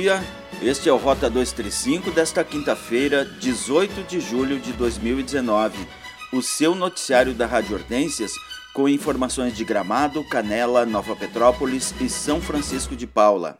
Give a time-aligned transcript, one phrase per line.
[0.00, 0.22] dia.
[0.62, 5.86] Este é o Rota 235 desta quinta-feira, 18 de julho de 2019.
[6.32, 8.32] O seu noticiário da Rádio Hortências
[8.72, 13.58] com informações de Gramado, Canela, Nova Petrópolis e São Francisco de Paula.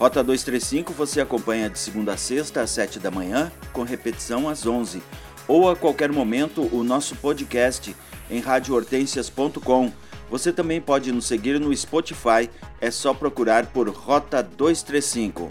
[0.00, 4.66] Rota 235 você acompanha de segunda a sexta às 7 da manhã, com repetição às
[4.66, 5.02] 11
[5.48, 7.96] ou a qualquer momento o nosso podcast
[8.30, 9.90] em radiohortensias.com.
[10.30, 15.50] Você também pode nos seguir no Spotify, é só procurar por Rota 235.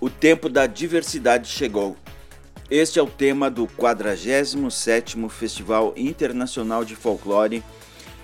[0.00, 1.96] O tempo da diversidade chegou.
[2.70, 7.62] Este é o tema do 47º Festival Internacional de Folclore,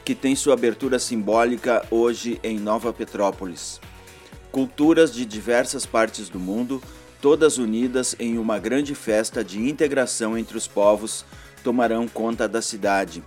[0.04, 3.80] que tem sua abertura simbólica hoje em Nova Petrópolis.
[4.50, 6.82] Culturas de diversas partes do mundo
[7.20, 11.24] todas unidas em uma grande festa de integração entre os povos,
[11.62, 13.22] tomarão conta da cidade.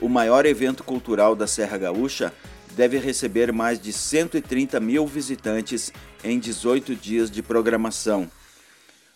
[0.00, 2.32] O maior evento cultural da Serra Gaúcha
[2.76, 5.92] deve receber mais de 130 mil visitantes
[6.24, 8.30] em 18 dias de programação.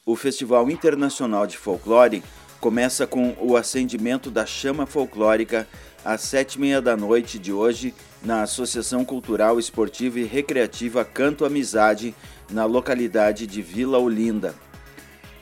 [0.05, 2.23] O Festival Internacional de Folclore
[2.61, 5.67] começa com o acendimento da chama folclórica
[6.05, 11.45] às sete e meia da noite de hoje na Associação Cultural, Esportiva e Recreativa Canto
[11.45, 12.15] Amizade,
[12.51, 14.55] na localidade de Vila Olinda.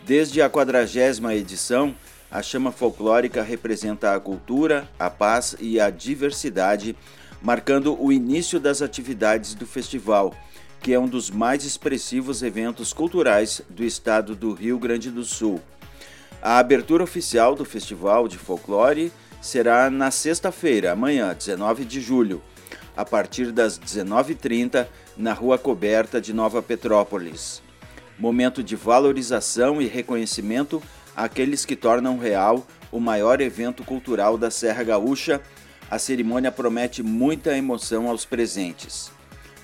[0.07, 1.95] Desde a quadragésima edição,
[2.31, 6.97] a chama folclórica representa a cultura, a paz e a diversidade,
[7.43, 10.35] marcando o início das atividades do festival,
[10.81, 15.61] que é um dos mais expressivos eventos culturais do estado do Rio Grande do Sul.
[16.41, 22.41] A abertura oficial do Festival de Folclore será na sexta-feira, amanhã, 19 de julho,
[22.97, 27.61] a partir das 19h30, na Rua Coberta de Nova Petrópolis.
[28.17, 30.81] Momento de valorização e reconhecimento
[31.17, 35.41] àqueles que tornam real o maior evento cultural da Serra Gaúcha.
[35.91, 39.11] A cerimônia promete muita emoção aos presentes.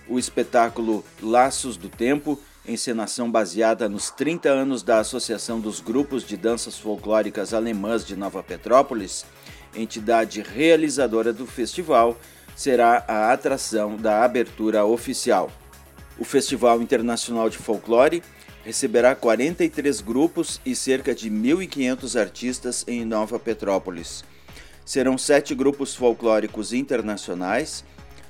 [0.08, 6.36] O espetáculo Laços do Tempo, encenação baseada nos 30 anos da Associação dos Grupos de
[6.36, 9.25] Danças Folclóricas Alemãs de Nova Petrópolis,
[9.74, 12.18] entidade realizadora do festival,
[12.56, 15.50] será a atração da abertura oficial.
[16.18, 18.22] O Festival Internacional de Folclore
[18.64, 24.24] receberá 43 grupos e cerca de 1.500 artistas em Nova Petrópolis.
[24.84, 27.84] Serão sete grupos folclóricos internacionais,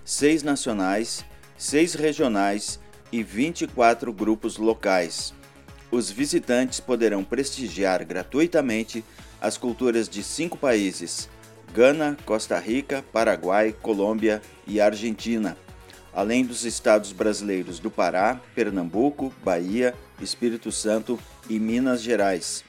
[0.04, 1.25] seis nacionais,
[1.56, 2.78] seis regionais
[3.10, 5.32] e 24 grupos locais.
[5.91, 9.03] Os visitantes poderão prestigiar gratuitamente
[9.41, 11.28] as culturas de cinco países:
[11.72, 15.56] Gana, Costa Rica, Paraguai, Colômbia e Argentina,
[16.12, 22.65] além dos estados brasileiros do Pará, Pernambuco, Bahia, Espírito Santo e Minas Gerais.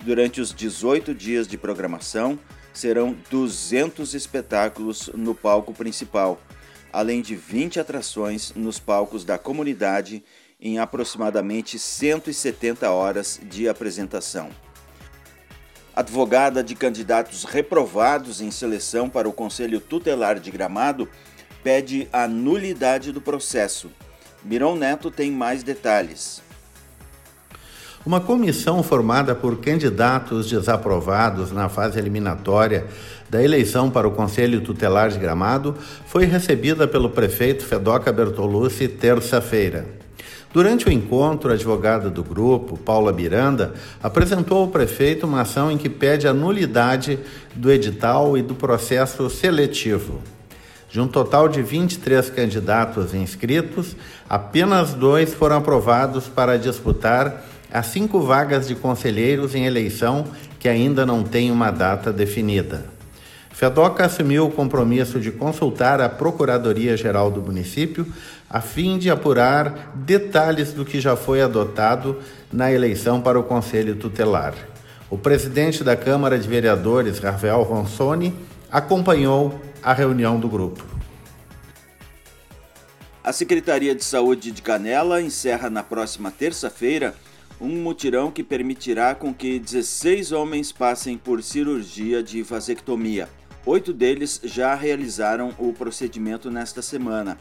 [0.00, 2.38] Durante os 18 dias de programação,
[2.72, 6.40] serão 200 espetáculos no palco principal,
[6.92, 10.24] além de 20 atrações nos palcos da comunidade
[10.60, 14.50] em aproximadamente 170 horas de apresentação
[15.94, 21.08] advogada de candidatos reprovados em seleção para o Conselho Tutelar de Gramado,
[21.62, 23.90] pede a nulidade do processo.
[24.42, 26.42] Mirão Neto tem mais detalhes.
[28.04, 32.86] Uma comissão formada por candidatos desaprovados na fase eliminatória
[33.28, 35.76] da eleição para o Conselho Tutelar de Gramado
[36.06, 39.99] foi recebida pelo prefeito Fedoca Bertolucci terça-feira.
[40.52, 43.72] Durante o encontro, a advogada do grupo, Paula Miranda,
[44.02, 47.20] apresentou ao prefeito uma ação em que pede a nulidade
[47.54, 50.20] do edital e do processo seletivo.
[50.90, 53.94] De um total de 23 candidatos inscritos,
[54.28, 60.24] apenas dois foram aprovados para disputar as cinco vagas de conselheiros em eleição
[60.58, 62.86] que ainda não tem uma data definida.
[63.60, 68.06] Fedoca assumiu o compromisso de consultar a Procuradoria-Geral do município
[68.50, 72.20] a fim de apurar detalhes do que já foi adotado
[72.52, 74.54] na eleição para o Conselho Tutelar.
[75.08, 78.34] O presidente da Câmara de Vereadores, Rafael Ronsoni,
[78.70, 80.84] acompanhou a reunião do grupo.
[83.22, 87.14] A Secretaria de Saúde de Canela encerra na próxima terça-feira
[87.60, 93.28] um mutirão que permitirá com que 16 homens passem por cirurgia de vasectomia.
[93.64, 97.38] Oito deles já realizaram o procedimento nesta semana.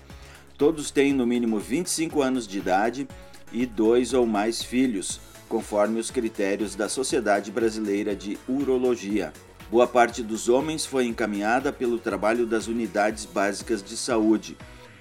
[0.59, 3.07] Todos têm no mínimo 25 anos de idade
[3.49, 9.31] e dois ou mais filhos, conforme os critérios da Sociedade Brasileira de Urologia.
[9.71, 14.57] Boa parte dos homens foi encaminhada pelo trabalho das unidades básicas de saúde.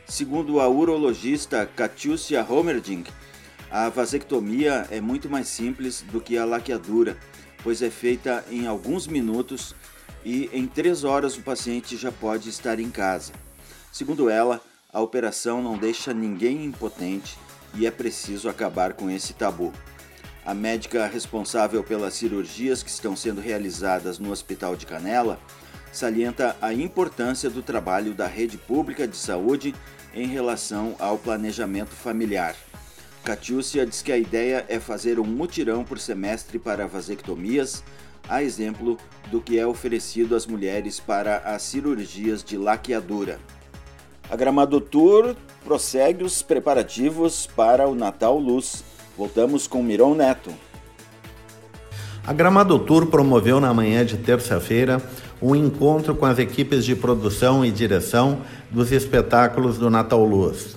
[0.07, 3.03] Segundo a urologista Katiusia Homerding,
[3.69, 7.19] a vasectomia é muito mais simples do que a laqueadura,
[7.65, 9.75] pois é feita em alguns minutos
[10.25, 13.33] e em três horas o paciente já pode estar em casa.
[13.91, 17.39] Segundo ela, a operação não deixa ninguém impotente
[17.75, 19.73] e é preciso acabar com esse tabu.
[20.47, 25.39] A médica responsável pelas cirurgias que estão sendo realizadas no Hospital de Canela
[25.93, 29.75] salienta a importância do trabalho da rede pública de saúde
[30.15, 32.57] em relação ao planejamento familiar.
[33.23, 37.85] Catiúcia diz que a ideia é fazer um mutirão por semestre para vasectomias,
[38.27, 38.97] a exemplo
[39.31, 43.39] do que é oferecido às mulheres para as cirurgias de laqueadura.
[44.31, 45.35] A Gramado Tour
[45.65, 48.85] prossegue os preparativos para o Natal Luz.
[49.17, 50.53] Voltamos com Miron Neto.
[52.27, 55.01] A Gramado Tour promoveu na manhã de terça-feira
[55.41, 60.77] um encontro com as equipes de produção e direção dos espetáculos do Natal Luz.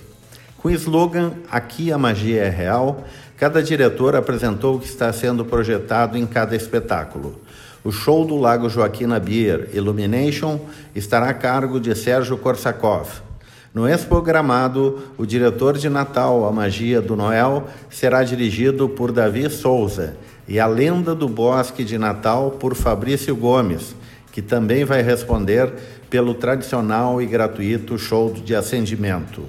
[0.56, 3.04] Com o slogan Aqui a magia é real,
[3.36, 7.38] cada diretor apresentou o que está sendo projetado em cada espetáculo.
[7.84, 10.58] O show do Lago Joaquina Beer Illumination
[10.94, 13.31] estará a cargo de Sérgio Korsakov.
[13.74, 19.48] No Expo Gramado, o diretor de Natal, A Magia do Noel, será dirigido por Davi
[19.48, 20.14] Souza
[20.46, 23.96] e A Lenda do Bosque de Natal por Fabrício Gomes,
[24.30, 25.72] que também vai responder
[26.10, 29.44] pelo tradicional e gratuito show de acendimento.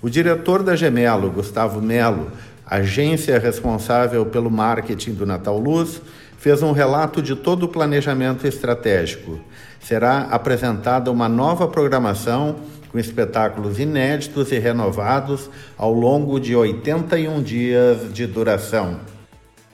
[0.00, 2.28] O diretor da Gemelo, Gustavo Melo,
[2.66, 6.00] agência responsável pelo marketing do Natal Luz,
[6.38, 9.38] fez um relato de todo o planejamento estratégico.
[9.78, 12.56] Será apresentada uma nova programação
[12.92, 19.00] com espetáculos inéditos e renovados ao longo de 81 dias de duração.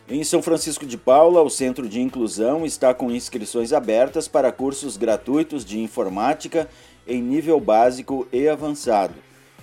[0.09, 4.97] Em São Francisco de Paula, o Centro de Inclusão está com inscrições abertas para cursos
[4.97, 6.67] gratuitos de informática
[7.06, 9.15] em nível básico e avançado.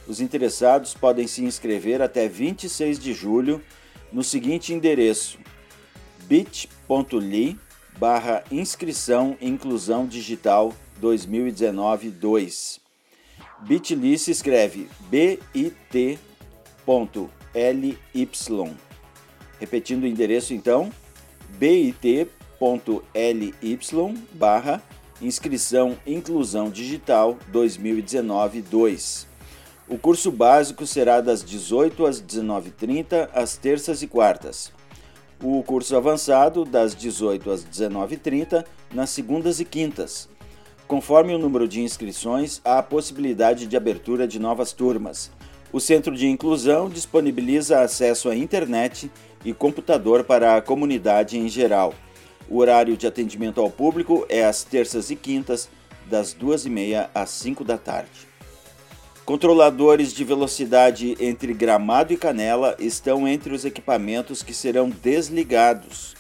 [0.07, 3.59] Os interessados podem se inscrever até 26 de julho
[4.13, 5.39] no seguinte endereço:
[6.27, 7.57] bit.ly
[7.97, 12.84] barra inscrição inclusão digital 2019-2.
[13.61, 16.19] Bit.ly se escreve bit.ly.
[19.59, 20.91] Repetindo o endereço então,
[21.57, 22.25] bit.ly
[24.33, 24.81] barra
[25.21, 29.25] inscrição inclusão digital 2019-2.
[29.87, 34.73] O curso básico será das 18 às 19h30, às terças e quartas
[35.43, 40.29] o curso avançado das 18 às 19h30 nas segundas e quintas.
[40.87, 45.31] Conforme o número de inscrições, há a possibilidade de abertura de novas turmas.
[45.73, 49.11] O Centro de Inclusão disponibiliza acesso à internet
[49.43, 51.93] e computador para a comunidade em geral.
[52.47, 55.67] O horário de atendimento ao público é às terças e quintas,
[56.05, 58.27] das 2h30 às 5 da tarde.
[59.25, 66.15] Controladores de velocidade entre Gramado e Canela estão entre os equipamentos que serão desligados.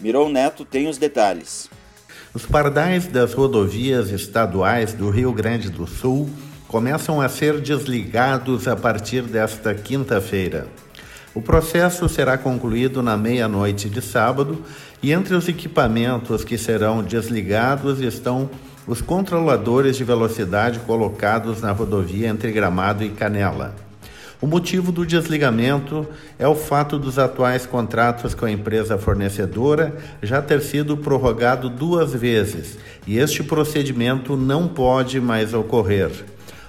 [0.00, 1.68] Miron Neto tem os detalhes.
[2.36, 6.28] Os pardais das rodovias estaduais do Rio Grande do Sul
[6.68, 10.66] começam a ser desligados a partir desta quinta-feira.
[11.34, 14.62] O processo será concluído na meia-noite de sábado
[15.02, 18.50] e entre os equipamentos que serão desligados estão
[18.86, 23.85] os controladores de velocidade colocados na rodovia entre Gramado e Canela.
[24.40, 26.06] O motivo do desligamento
[26.38, 32.12] é o fato dos atuais contratos com a empresa fornecedora já ter sido prorrogado duas
[32.12, 32.76] vezes
[33.06, 36.10] e este procedimento não pode mais ocorrer.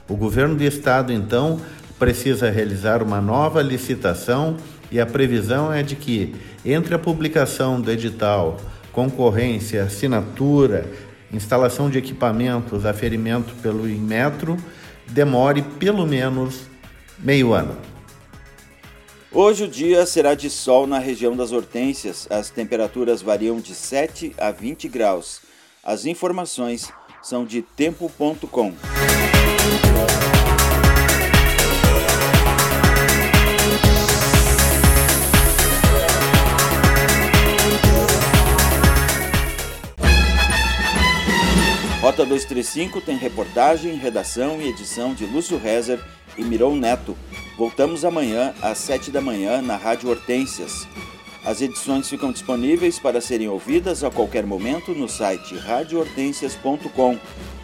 [0.08, 1.60] O governo do estado, então,
[2.00, 4.56] precisa realizar uma nova licitação
[4.90, 8.58] e a previsão é de que, entre a publicação do edital,
[8.94, 10.90] concorrência, assinatura,
[11.34, 14.56] instalação de equipamentos, aferimento pelo Inmetro,
[15.10, 16.62] demore pelo menos
[17.18, 17.78] meio ano.
[19.32, 22.28] Hoje o dia será de sol na região das Hortênsias.
[22.30, 25.42] As temperaturas variam de 7 a 20 graus.
[25.84, 28.74] As informações são de tempo.com.
[42.18, 46.04] Rota 235 tem reportagem, redação e edição de Lúcio Rezer
[46.36, 47.16] e Miron Neto.
[47.56, 50.88] Voltamos amanhã às 7 da manhã na Rádio Hortências.
[51.46, 57.20] As edições ficam disponíveis para serem ouvidas a qualquer momento no site radiohortensias.com.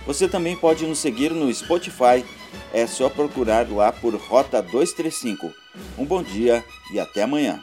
[0.06, 2.24] Você também pode nos seguir no Spotify.
[2.72, 5.52] É só procurar lá por Rota 235.
[5.98, 7.60] Um bom dia e até amanhã.